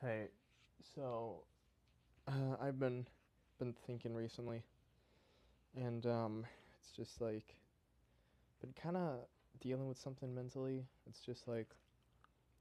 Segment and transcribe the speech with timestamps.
[0.00, 0.28] Hey,
[0.94, 1.42] so
[2.28, 3.06] uh, I've been
[3.58, 4.62] been thinking recently,
[5.76, 6.44] and um,
[6.80, 7.54] it's just like
[8.60, 9.20] been kind of
[9.60, 10.84] dealing with something mentally.
[11.06, 11.68] It's just like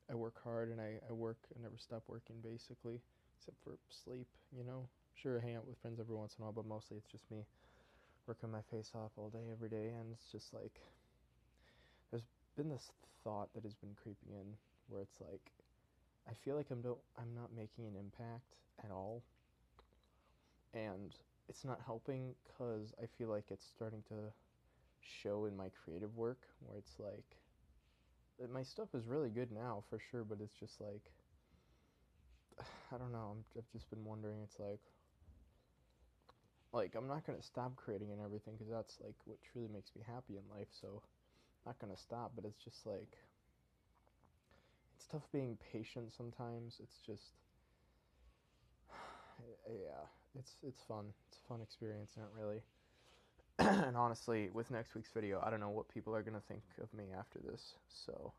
[0.09, 3.01] I work hard and I, I work I never stop working basically,
[3.37, 4.27] except for sleep.
[4.55, 6.97] You know, sure I hang out with friends every once in a while, but mostly
[6.97, 7.45] it's just me
[8.27, 10.81] working my face off all day every day, and it's just like
[12.11, 12.23] there's
[12.55, 12.91] been this
[13.23, 14.55] thought that has been creeping in
[14.89, 15.51] where it's like
[16.29, 19.23] I feel like I'm don't I'm not making an impact at all,
[20.73, 21.15] and
[21.49, 24.15] it's not helping because I feel like it's starting to
[24.99, 27.37] show in my creative work where it's like
[28.51, 31.11] my stuff is really good now for sure, but it's just like
[32.93, 33.35] I don't know.
[33.35, 34.39] I'm, I've just been wondering.
[34.43, 34.81] It's like
[36.73, 40.03] like I'm not gonna stop creating and everything because that's like what truly makes me
[40.05, 40.67] happy in life.
[40.81, 41.01] So
[41.65, 43.17] not gonna stop, but it's just like
[45.07, 46.77] it's tough being patient sometimes.
[46.81, 47.33] It's just
[49.69, 50.05] yeah,
[50.37, 51.05] it's it's fun.
[51.29, 52.61] It's a fun experience, not really.
[53.85, 56.93] and honestly, with next week's video, I don't know what people are gonna think of
[56.93, 57.73] me after this.
[57.87, 58.33] So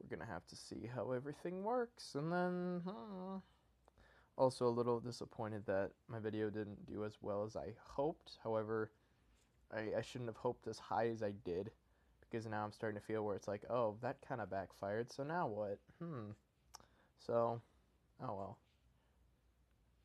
[0.00, 2.82] we're gonna have to see how everything works, and then.
[4.38, 8.38] Also, a little disappointed that my video didn't do as well as I hoped.
[8.42, 8.90] However,
[9.70, 11.70] I, I shouldn't have hoped as high as I did
[12.32, 15.12] because now I'm starting to feel where it's like, oh, that kind of backfired.
[15.12, 15.78] So now what?
[16.02, 16.30] Hmm.
[17.26, 17.60] So,
[18.22, 18.58] oh well.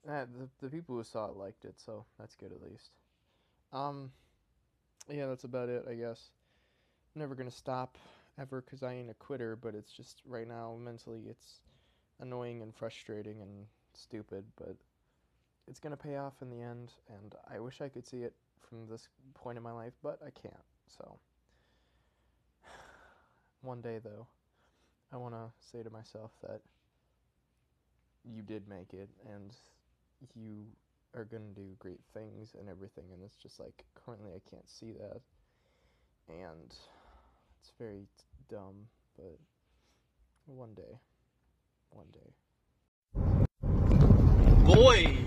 [0.08, 2.92] Eh, the the people who saw it liked it, so that's good at least.
[3.74, 4.12] Um,
[5.10, 6.30] yeah, that's about it, I guess.
[7.16, 7.98] I'm never gonna stop
[8.40, 11.62] ever because I ain't a quitter, but it's just right now mentally it's
[12.20, 14.76] annoying and frustrating and stupid, but
[15.68, 18.34] it's gonna pay off in the end, and I wish I could see it
[18.70, 20.56] from this point in my life, but I can't.
[20.88, 21.20] So.
[23.68, 24.26] One day, though,
[25.12, 26.62] I want to say to myself that
[28.24, 29.54] you did make it and
[30.38, 30.64] you
[31.14, 33.04] are going to do great things and everything.
[33.12, 35.20] And it's just like, currently, I can't see that.
[36.30, 36.74] And
[37.60, 38.08] it's very
[38.50, 38.88] dumb,
[39.18, 39.38] but
[40.46, 41.02] one day.
[41.90, 42.32] One day.
[44.64, 45.18] Boy,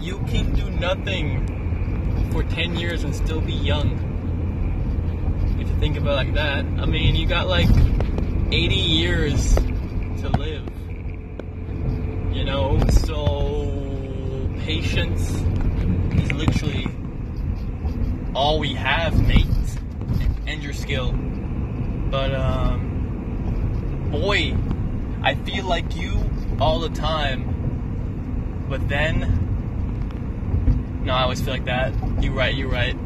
[0.00, 4.05] you can do nothing for 10 years and still be young
[5.86, 6.64] think about like that.
[6.64, 10.68] I mean, you got like 80 years to live.
[12.32, 15.30] You know, so patience
[16.20, 16.86] is literally
[18.34, 19.46] all we have, mate,
[20.46, 21.12] and your skill.
[21.12, 24.56] But um, boy,
[25.22, 26.18] I feel like you
[26.58, 27.52] all the time.
[28.68, 29.20] But then,
[31.04, 31.92] no, I always feel like that.
[32.22, 32.54] You're right.
[32.54, 32.96] You're right.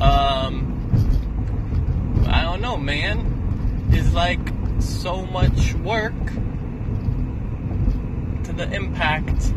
[0.00, 0.71] Um,
[2.62, 3.88] don't know, man.
[3.90, 4.38] It's like
[4.78, 6.14] so much work
[8.44, 9.52] to the impact.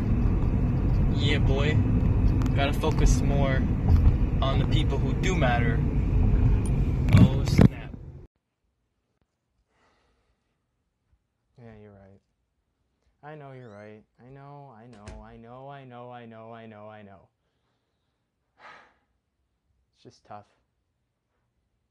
[1.15, 1.77] Yeah, boy.
[2.55, 3.61] Gotta focus more
[4.41, 5.79] on the people who do matter.
[7.19, 7.95] Oh, snap.
[11.61, 12.21] Yeah, you're right.
[13.21, 14.01] I know you're right.
[14.19, 17.27] I know, I know, I know, I know, I know, I know, I know.
[19.94, 20.45] It's just tough.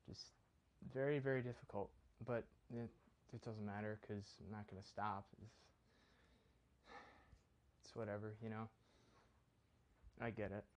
[0.08, 0.26] Just
[0.92, 1.90] very, very difficult.
[2.26, 2.88] But it,
[3.32, 5.26] it doesn't matter because I'm not going to stop.
[5.42, 5.54] It's,
[7.84, 8.68] it's whatever, you know?
[10.20, 10.64] I get it.